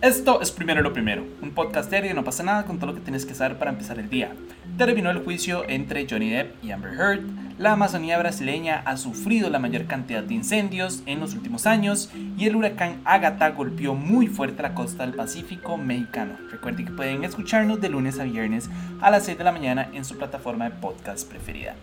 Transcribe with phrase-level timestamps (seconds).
[0.00, 3.00] Esto es Primero lo Primero, un podcast serio no pasa nada con todo lo que
[3.00, 4.30] tienes que saber para empezar el día.
[4.76, 7.22] Terminó el juicio entre Johnny Depp y Amber Heard.
[7.58, 12.46] La Amazonía brasileña ha sufrido la mayor cantidad de incendios en los últimos años y
[12.46, 16.34] el huracán Agatha golpeó muy fuerte la costa del Pacífico mexicano.
[16.48, 20.04] Recuerden que pueden escucharnos de lunes a viernes a las 6 de la mañana en
[20.04, 21.74] su plataforma de podcast preferida.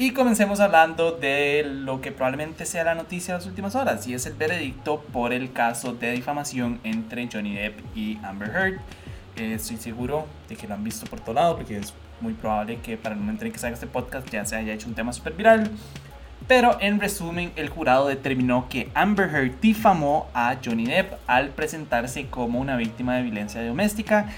[0.00, 4.14] Y comencemos hablando de lo que probablemente sea la noticia de las últimas horas, y
[4.14, 8.74] es el veredicto por el caso de difamación entre Johnny Depp y Amber Heard.
[9.34, 12.78] Eh, estoy seguro de que lo han visto por todo lado, porque es muy probable
[12.78, 15.12] que para el momento en que salga este podcast ya se haya hecho un tema
[15.12, 15.68] súper viral.
[16.46, 22.28] Pero en resumen, el jurado determinó que Amber Heard difamó a Johnny Depp al presentarse
[22.28, 24.28] como una víctima de violencia doméstica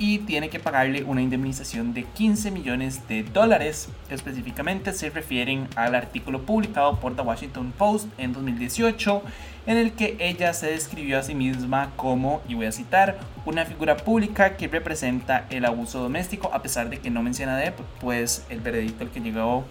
[0.00, 3.90] y tiene que pagarle una indemnización de 15 millones de dólares.
[4.08, 9.22] Específicamente se refieren al artículo publicado por The Washington Post en 2018
[9.66, 13.66] en el que ella se describió a sí misma como, y voy a citar, una
[13.66, 18.46] figura pública que representa el abuso doméstico a pesar de que no menciona de pues
[18.48, 19.64] el veredicto al que llegó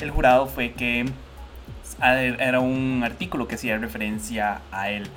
[0.00, 1.04] el jurado fue que
[2.00, 5.08] era un artículo que hacía referencia a él.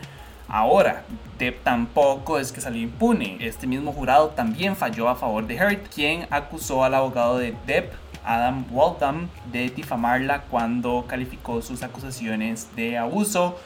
[0.47, 1.03] Ahora,
[1.37, 3.37] Depp tampoco es que salió impune.
[3.41, 7.93] Este mismo jurado también falló a favor de Heard, quien acusó al abogado de Depp,
[8.23, 13.57] Adam Waltham, de difamarla cuando calificó sus acusaciones de abuso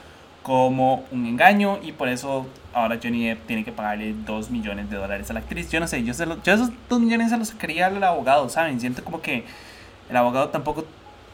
[0.43, 4.97] como un engaño y por eso ahora Johnny Depp tiene que pagarle 2 millones de
[4.97, 5.69] dólares a la actriz.
[5.69, 8.79] Yo no sé, yo, yo esos 2 millones se los sacaría al abogado, ¿saben?
[8.79, 9.45] Siento como que
[10.09, 10.85] el abogado tampoco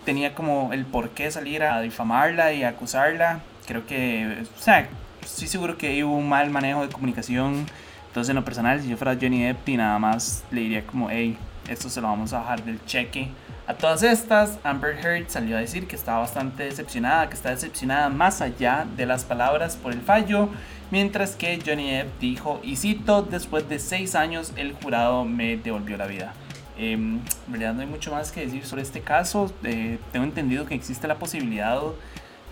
[0.03, 3.39] tenía como el por qué salir a difamarla y acusarla.
[3.65, 4.89] Creo que, o sea,
[5.27, 7.65] estoy seguro que hubo un mal manejo de comunicación.
[8.07, 11.09] Entonces, en lo personal, si yo fuera Johnny Depp y nada más le diría como,
[11.09, 11.37] hey,
[11.69, 13.29] esto se lo vamos a bajar del cheque.
[13.67, 18.09] A todas estas, Amber Heard salió a decir que estaba bastante decepcionada, que está decepcionada
[18.09, 20.49] más allá de las palabras por el fallo,
[20.89, 25.97] mientras que Johnny Depp dijo, y cito, después de seis años el jurado me devolvió
[25.97, 26.33] la vida.
[26.77, 29.51] Em, en realidad no hay mucho más que decir sobre este caso.
[29.63, 31.81] Eh, tengo entendido que existe la posibilidad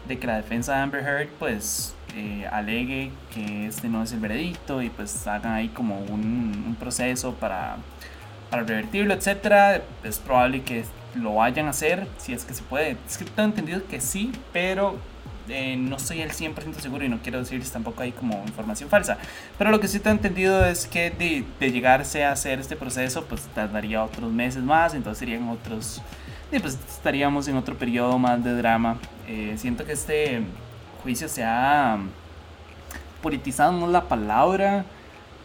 [0.08, 4.20] de que la defensa de Amber Heard pues eh, alegue que este no es el
[4.20, 7.78] veredicto y pues hagan ahí como un, proceso para,
[8.50, 9.82] para revertirlo, etcétera.
[10.04, 12.98] Es probable que lo vayan a hacer, si es que se puede.
[13.08, 14.98] Es que tengo entendido que sí, pero
[15.50, 19.18] eh, no estoy al 100% seguro y no quiero decirles tampoco hay como información falsa.
[19.58, 23.26] Pero lo que sí tengo entendido es que de, de, llegarse a hacer este proceso,
[23.26, 26.02] pues tardaría otros meses más, entonces serían otros...
[26.52, 28.98] Y pues estaríamos en otro periodo más de drama.
[29.28, 30.44] Eh, siento que este
[31.06, 32.00] juicio se ha
[33.22, 34.86] politizado, no la palabra,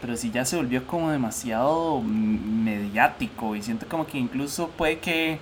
[0.01, 5.37] pero si ya se volvió como demasiado mediático y siento como que incluso puede que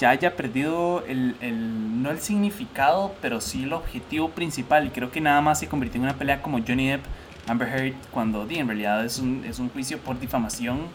[0.00, 4.88] ya haya perdido el, el, no el significado, pero sí el objetivo principal.
[4.88, 7.04] Y creo que nada más se convirtió en una pelea como Johnny Depp,
[7.46, 10.88] Amber Heard, cuando en realidad es un, es un juicio por difamación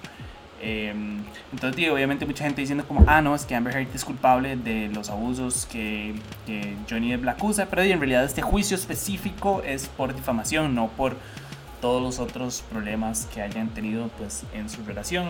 [0.61, 4.55] Em, entonces, obviamente mucha gente diciendo como, ah, no, es que Amber Heard es culpable
[4.55, 9.61] de los abusos que, que Johnny Depp la acusa, pero en realidad este juicio específico
[9.65, 11.15] es por difamación, no por
[11.81, 15.29] todos los otros problemas que hayan tenido pues en su relación.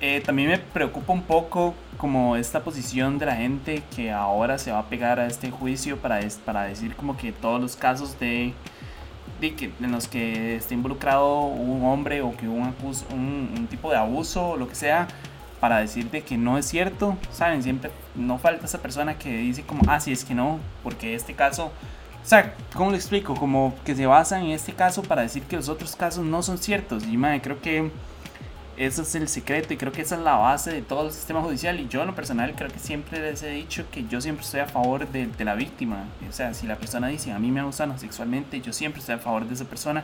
[0.00, 4.72] Eh, también me preocupa un poco como esta posición de la gente que ahora se
[4.72, 8.54] va a pegar a este juicio para, para decir como que todos los casos de
[9.42, 14.68] en los que esté involucrado un hombre o que un, tipo de abuso o lo
[14.68, 15.08] que sea
[15.60, 17.62] para decirte que no es cierto, ¿saben?
[17.62, 21.34] Siempre no falta esa persona que dice como, ah, sí, es que no, porque este
[21.34, 23.34] caso, o sea, ¿cómo lo explico?
[23.34, 26.56] Como que se basa en este caso para decir que los otros casos no son
[26.56, 27.04] ciertos.
[27.06, 27.90] Y, madre, creo que
[28.80, 31.42] ese es el secreto y creo que esa es la base de todo el sistema
[31.42, 34.42] judicial y yo en lo personal creo que siempre les he dicho que yo siempre
[34.42, 36.06] estoy a favor de, la víctima.
[36.26, 39.18] O sea, si la persona dice a mí me abusan sexualmente, yo siempre estoy a
[39.18, 40.02] favor de esa persona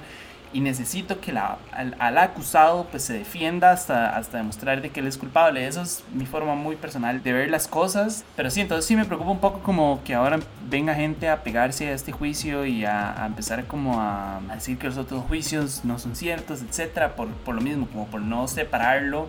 [0.53, 5.07] y necesito que la, al, acusado pues se defienda hasta, hasta demostrar de que él
[5.07, 5.67] es culpable.
[5.67, 8.25] Eso es mi forma muy personal de ver las cosas.
[8.37, 11.89] Pero sí, entonces sí me preocupa un poco como que ahora venga gente a pegarse
[11.89, 15.99] a este juicio y a, a empezar como a, decir que los otros juicios no
[15.99, 19.29] son ciertos, etcétera, por, por lo mismo, como por no separarlo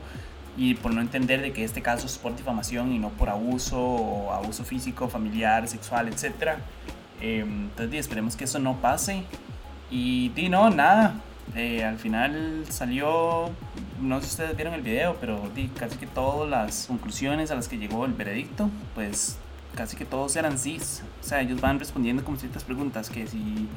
[0.56, 3.80] y por no entender de que este caso es por difamación y no por abuso
[3.80, 6.58] o abuso físico, familiar, sexual, etcétera.
[7.22, 9.24] Eh, entonces esperemos que eso no pase
[9.90, 11.22] y di no, nada.
[11.56, 13.50] Eh, al final salió,
[14.02, 17.56] no sé si ustedes vieron el video, pero di casi que todas las conclusiones a
[17.56, 19.38] las que llegó el veredicto, pues
[19.76, 20.78] casi que todos eran sí.
[21.22, 23.68] O sea, ellos van respondiendo como ciertas preguntas, que si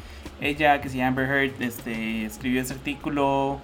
[0.41, 3.61] ella, que si Amber Heard este, escribió ese artículo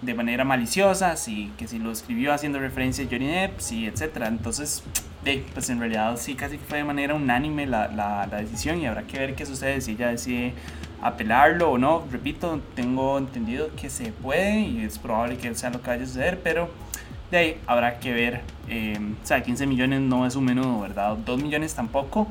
[0.00, 4.24] de manera maliciosa, sí, que si lo escribió haciendo referencia a Johnny Depp, sí, etc.
[4.26, 4.82] Entonces,
[5.54, 8.86] pues en realidad sí, casi que fue de manera unánime la, la, la decisión y
[8.86, 10.54] habrá que ver qué sucede si ella decide
[11.02, 12.04] apelarlo o no.
[12.10, 16.06] Repito, tengo entendido que se puede y es probable que sea lo que vaya a
[16.06, 16.70] suceder, pero
[17.30, 18.40] de ahí habrá que ver.
[18.68, 21.16] Eh, o sea, 15 millones no es un menudo, ¿verdad?
[21.16, 22.28] 2 millones tampoco,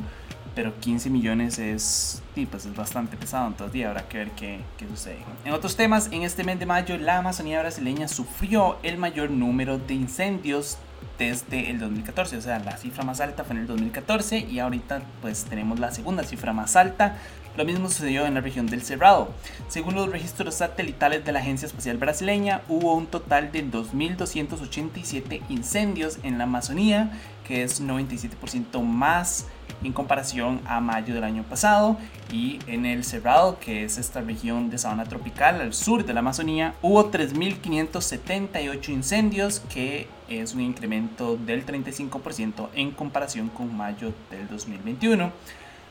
[0.56, 4.88] pero 15 millones es, sí, pues es bastante pesado, entonces habrá que ver qué, qué,
[4.88, 5.20] sucede.
[5.46, 9.78] En otros temas, en este mes de mayo, la Amazonía brasileña sufrió el mayor número
[9.78, 10.78] de incendios
[11.18, 15.02] desde el 2014, o sea, la cifra más alta fue en el 2014 y ahorita
[15.22, 17.18] pues tenemos la segunda cifra más alta.
[17.58, 19.30] Lo mismo sucedió en la región del Cerrado.
[19.68, 26.20] Según los registros satelitales de la Agencia Espacial Brasileña, hubo un total de 2.287 incendios
[26.24, 27.12] en la Amazonía,
[27.46, 29.48] que es 97% más
[29.84, 31.98] en comparación a mayo del año pasado.
[32.32, 36.22] Y en el Cerrado, que es esta región de sabana tropical al sur de la
[36.22, 44.48] Amazonía, hubo 3.578 incendios, que es un incremento del 35% en comparación con mayo del
[44.48, 45.34] 2021.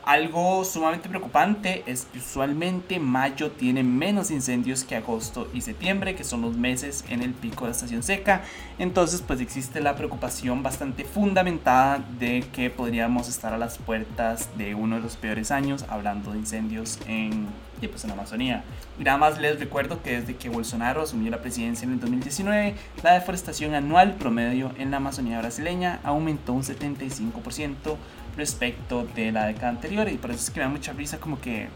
[0.03, 6.23] Algo sumamente preocupante es que usualmente mayo tiene menos incendios que agosto y septiembre, que
[6.23, 8.41] son los meses en el pico de la estación seca.
[8.79, 14.73] Entonces pues existe la preocupación bastante fundamentada de que podríamos estar a las puertas de
[14.73, 17.47] uno de los peores años hablando de incendios en,
[17.79, 18.63] pues, en la Amazonía.
[18.99, 22.75] Y nada más les recuerdo que desde que Bolsonaro asumió la presidencia en el 2019,
[23.03, 27.97] la deforestación anual promedio en la Amazonía brasileña aumentó un 75%
[28.37, 31.39] respecto de la década anterior y por eso es que me da mucha risa como
[31.39, 31.67] que,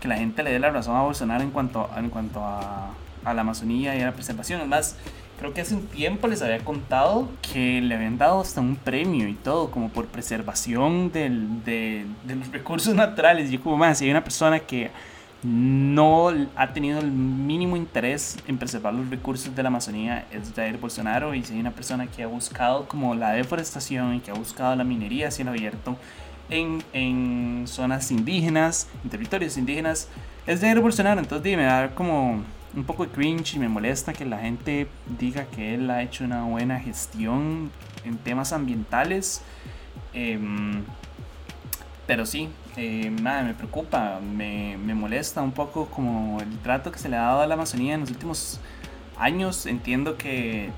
[0.00, 2.90] que la gente le dé la razón a Bolsonaro en cuanto, en cuanto a,
[3.24, 4.60] la Amazonía y a la preservación.
[4.60, 4.96] Además,
[5.38, 9.28] creo que hace un tiempo les había contado que le habían dado hasta un premio
[9.28, 13.50] y todo, como por preservación del, de, los recursos naturales.
[13.50, 14.90] Yo como más, si hay una persona que
[15.42, 20.76] no ha tenido el mínimo interés en preservar los recursos de la Amazonía es Jair
[20.76, 24.34] Bolsonaro y si hay una persona que ha buscado como la deforestación y que ha
[24.34, 25.96] buscado la minería a cielo abierto
[26.50, 30.08] en, en zonas indígenas, en territorios indígenas,
[30.46, 31.20] es Jair Bolsonaro.
[31.20, 32.42] Entonces me da como
[32.74, 34.88] un poco de cringe y me molesta que la gente
[35.18, 37.70] diga que él ha hecho una buena gestión
[38.04, 39.42] en temas ambientales.
[40.12, 40.38] Eh,
[42.06, 47.08] pero sí, eh, me preocupa, me, me, molesta un poco como el trato que se
[47.08, 48.60] le ha dado a la Amazonía en los últimos
[49.18, 49.66] años.
[49.66, 50.70] Entiendo que,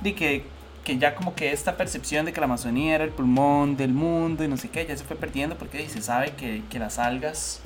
[0.00, 0.44] de que,
[0.84, 4.44] que ya como que esta percepción de que la Amazonía era el pulmón del mundo
[4.44, 7.60] y no sé qué, ya se fue perdiendo porque se sabe que, que las algas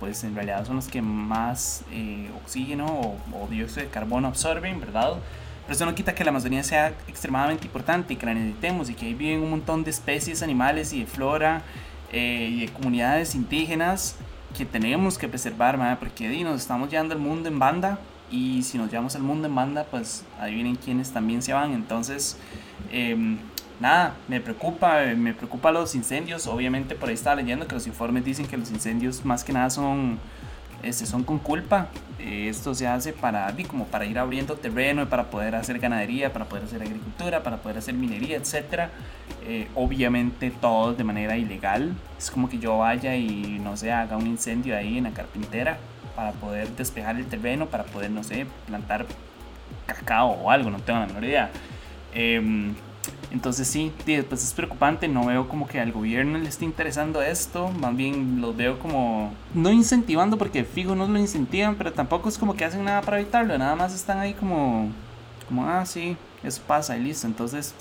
[0.00, 4.78] pues en realidad son las que más eh, oxígeno o, o dióxido de carbono absorben,
[4.78, 5.14] ¿verdad?
[5.62, 8.94] Pero eso no quita que la Amazonía sea extremadamente importante y que la necesitemos y
[8.94, 11.62] que ahí viven un montón de especies animales y de flora
[12.12, 14.16] eh, y de comunidades indígenas
[14.56, 17.98] que tenemos que preservar, porque di, nos estamos llevando al mundo en banda
[18.30, 21.72] y si nos llevamos al mundo en banda, pues adivinen quiénes también se van.
[21.72, 22.36] Entonces,
[22.90, 23.36] eh,
[23.80, 26.46] nada, me preocupa, me preocupa los incendios.
[26.46, 29.70] Obviamente por ahí estaba leyendo que los informes dicen que los incendios más que nada
[29.70, 30.18] son
[30.86, 31.88] este, son con culpa.
[32.18, 36.46] Eh, esto se hace para, como para ir abriendo terreno, para poder hacer ganadería, para
[36.46, 38.88] poder hacer agricultura, para poder hacer minería, etc.
[39.44, 41.94] Eh, obviamente todo de manera ilegal.
[42.18, 45.78] Es como que yo vaya y, no sé, haga un incendio ahí en la carpintera
[46.14, 49.06] para poder despejar el terreno, para poder, no sé, plantar
[49.86, 51.50] cacao o algo, no tengo la menor idea.
[52.14, 52.72] Eh,
[53.30, 53.92] entonces sí,
[54.28, 58.40] pues es preocupante, no veo como que al gobierno le esté interesando esto, más bien
[58.40, 62.64] los veo como no incentivando porque fijo no lo incentivan, pero tampoco es como que
[62.64, 64.90] hacen nada para evitarlo, nada más están ahí como,
[65.48, 67.74] como ah sí, eso pasa y listo, entonces,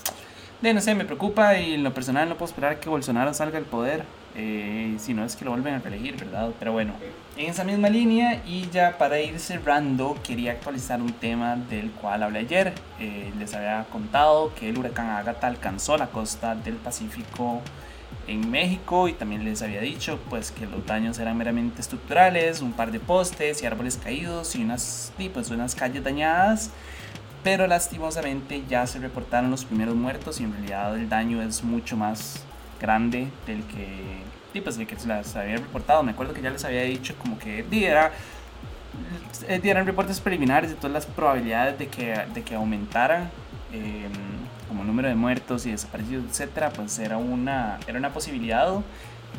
[0.62, 3.65] no sé, me preocupa y en lo personal no puedo esperar que Bolsonaro salga del
[3.65, 4.03] poder,
[4.36, 6.51] eh, si no es que lo vuelven a reelegir, ¿verdad?
[6.60, 6.94] Pero bueno,
[7.38, 12.24] en esa misma línea y ya para ir cerrando, quería actualizar un tema del cual
[12.24, 12.74] hablé ayer.
[13.00, 17.62] Eh, les había contado que el huracán Agatha alcanzó la costa del Pacífico
[18.27, 22.74] en México y también les había dicho pues que los daños eran meramente estructurales, un
[22.74, 26.72] par de postes y árboles caídos y unas, pues, unas calles dañadas
[27.46, 31.96] pero lastimosamente ya se reportaron los primeros muertos y en realidad el daño es mucho
[31.96, 32.44] más
[32.79, 34.22] grande del que,
[34.53, 36.03] sí, pues, que se las había reportado.
[36.03, 38.12] Me acuerdo que ya les había dicho como que era,
[39.48, 43.29] eh, eran reportes preliminares de todas las probabilidades de que, de que aumentaran
[43.74, 44.08] eh,
[44.67, 48.74] como número de muertos y desaparecidos, etcétera, pues era una, era una posibilidad.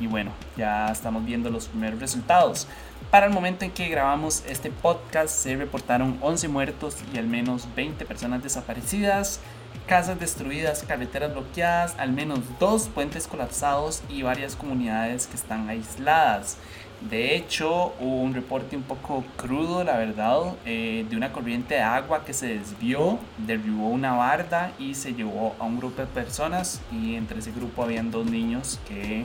[0.01, 2.69] Y bueno, ya estamos viendo los primeros resultados.
[3.11, 7.67] Para el momento en que grabamos este podcast se reportaron 11 muertos y al menos
[7.75, 9.41] 20 personas desaparecidas
[9.87, 16.59] casas destruidas, carreteras bloqueadas, al menos dos puentes colapsados y varias comunidades que están aisladas.
[17.01, 21.83] De hecho, hubo un reporte un poco crudo, la verdad, eh, de una corriente de
[21.83, 26.81] agua que se desvió, derribó una barda y se llevó a un grupo de personas
[26.91, 29.25] y entre ese grupo habían dos niños que,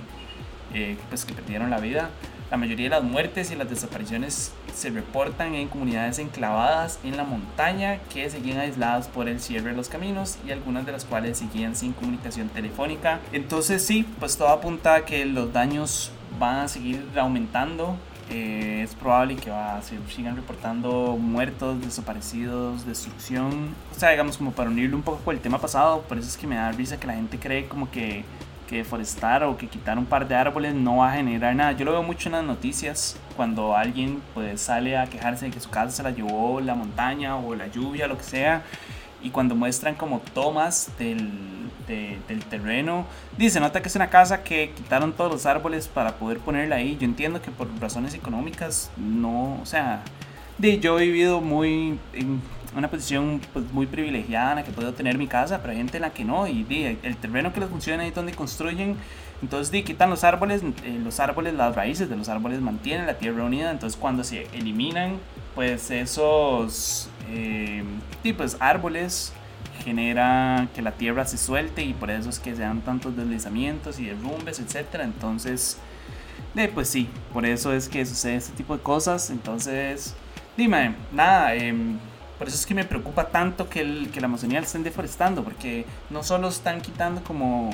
[0.74, 2.10] eh, pues, que perdieron la vida.
[2.51, 7.24] La mayoría de las muertes y las desapariciones se reportan en comunidades enclavadas en la
[7.24, 11.38] montaña que seguían aisladas por el cierre de los caminos y algunas de las cuales
[11.38, 13.22] seguían sin comunicación telefónica.
[13.31, 17.96] Entonces sí, pues todo apunta a que los daños van a seguir aumentando.
[18.29, 23.74] Eh, es probable que va a sigan reportando muertos, desaparecidos, destrucción.
[23.96, 26.36] O sea, digamos como para unirlo un poco con el tema pasado, por eso es
[26.36, 28.25] que me da risa que la gente cree como que
[28.72, 31.74] que deforestar o que quitar un par de árboles no va a generar nada.
[31.74, 35.60] Yo lo veo mucho en las noticias cuando alguien pues sale a quejarse de que
[35.60, 38.63] su casa se la llevó la montaña o la lluvia, lo que sea,
[39.22, 41.30] y cuando muestran como tomas del,
[41.88, 43.06] del terreno,
[43.38, 46.98] dice, nota que es una casa que quitaron todos los árboles para poder ponerla ahí.
[46.98, 50.01] Yo entiendo que por razones económicas no, o sea,
[50.58, 52.00] de, yo he vivido muy
[52.75, 55.98] una posición pues, muy privilegiada en la que puedo tener mi casa, pero hay gente
[55.98, 56.48] en la que no.
[56.48, 58.96] Y di, el terreno que les funciona ahí donde construyen,
[59.42, 63.16] entonces di, quitan los árboles, eh, los árboles, las raíces de los árboles mantienen la
[63.16, 63.72] tierra unida.
[63.72, 65.18] Entonces cuando se eliminan,
[65.56, 67.84] pues esos eh,
[68.38, 69.34] pues, árboles
[69.84, 74.00] genera que la tierra se suelte y por eso es que se dan tantos deslizamientos
[74.00, 75.04] y derrumbes, etcétera.
[75.04, 75.78] Entonces,
[76.74, 79.30] pues sí, por eso es que sucede este tipo de cosas.
[79.30, 80.16] Entonces,
[80.56, 81.74] dime, nada, eh,
[82.41, 85.43] por eso es que me preocupa tanto que, el, que la Amazonía la estén deforestando,
[85.43, 87.69] porque no solo están quitando como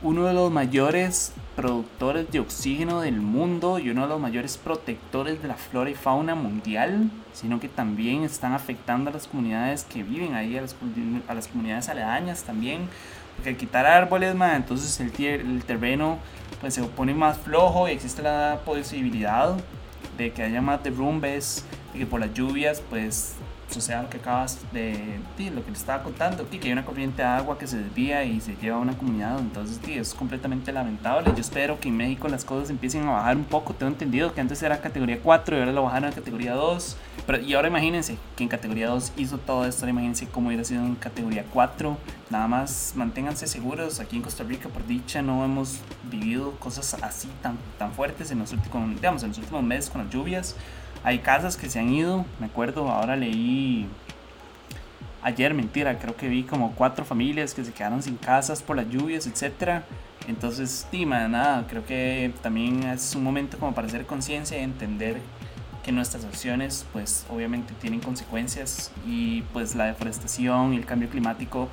[0.00, 5.42] uno de los mayores productores de oxígeno del mundo y uno de los mayores protectores
[5.42, 10.02] de la flora y fauna mundial, sino que también están afectando a las comunidades que
[10.02, 10.74] viven ahí, a las,
[11.28, 12.88] a las comunidades aledañas también,
[13.36, 16.16] porque al quitar árboles, man, entonces el, el terreno
[16.62, 19.54] pues se pone más flojo y existe la posibilidad
[20.16, 23.34] de que haya más derrumbes, y que por las lluvias pues
[23.80, 25.20] sea, lo que acabas de,
[25.54, 28.40] lo que le estaba contando, que hay una corriente de agua que se desvía y
[28.40, 31.30] se lleva a una comunidad, entonces es completamente lamentable.
[31.34, 34.40] Yo espero que en México las cosas empiecen a bajar un poco, tengo entendido que
[34.40, 38.16] antes era categoría 4 y ahora lo bajaron a categoría 2, pero, y ahora imagínense
[38.36, 41.96] que en categoría 2 hizo todo esto, imagínense cómo hubiera sido en categoría 4,
[42.30, 45.78] nada más manténganse seguros, aquí en Costa Rica por dicha no hemos
[46.10, 50.02] vivido cosas así tan, tan fuertes en los últimos, digamos, en los últimos meses con
[50.04, 50.56] las lluvias.
[51.04, 53.88] Hay casas que se han ido, me acuerdo, ahora leí
[55.22, 58.88] ayer, mentira, creo que vi como cuatro familias que se quedaron sin casas por las
[58.88, 59.82] lluvias, etc.
[60.28, 65.16] Entonces, estima, nada, creo que también es un momento como para hacer conciencia y entender
[65.82, 71.68] que nuestras acciones pues obviamente tienen consecuencias y pues la deforestación y el cambio climático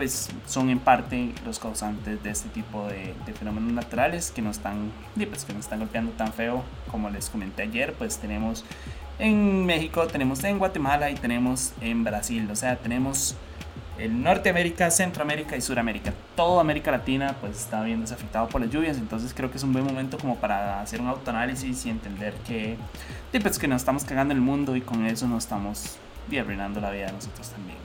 [0.00, 4.90] pues son en parte los causantes de este tipo de, fenómenos naturales que nos están
[5.14, 8.64] pues, que nos están golpeando tan feo como les comenté ayer pues tenemos
[9.18, 13.36] en México tenemos en Guatemala y tenemos en Brasil o sea tenemos
[13.98, 16.14] el Norteamérica, Centroamérica y Suramérica.
[16.34, 19.74] Toda América Latina pues está viéndose afectado por las lluvias, entonces creo que es un
[19.74, 22.78] buen momento como para hacer un autoanálisis y entender que,
[23.42, 25.98] pues, que nos estamos cagando el mundo y con eso nos estamos
[26.38, 27.76] arruinando la vida de nosotros también.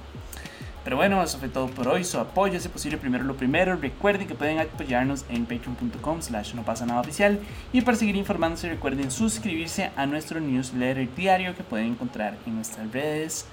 [0.86, 2.04] Pero bueno, eso fue todo por hoy.
[2.04, 3.76] Su apoyo, si posible, primero lo primero.
[3.76, 7.40] Recuerden que pueden apoyarnos en patreon.com slash no pasa nada oficial.
[7.74, 12.90] Y para seguir informándose, recuerden suscribirse a nuestro newsletter diario que pueden encontrar en nuestras
[12.92, 13.48] redes.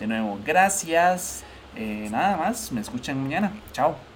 [0.00, 1.44] De nuevo, gracias.
[1.76, 3.52] Eh, nada más, me escuchan mañana.
[3.72, 4.11] Chao.